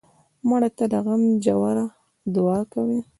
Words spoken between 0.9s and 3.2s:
د غم ژوره دعا کوو